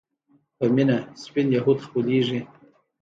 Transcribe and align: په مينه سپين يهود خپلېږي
په 0.57 0.65
مينه 0.75 0.97
سپين 1.23 1.47
يهود 1.57 1.77
خپلېږي 1.85 2.41